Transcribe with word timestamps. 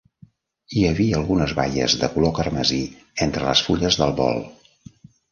Hi 0.79 0.83
havia 0.91 1.17
algunes 1.17 1.51
baies 1.59 1.95
de 2.03 2.09
color 2.13 2.33
carmesí 2.39 2.79
entre 3.27 3.45
les 3.49 3.61
fulles 3.67 3.99
del 4.01 4.15
bol. 4.21 4.41